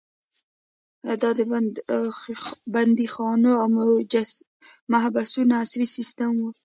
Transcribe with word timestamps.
دا 1.21 1.29
د 1.39 1.41
بندیخانو 2.73 3.51
او 3.61 3.67
محبسونو 4.93 5.53
عصري 5.61 5.87
سیستم 5.95 6.31
و. 6.39 6.45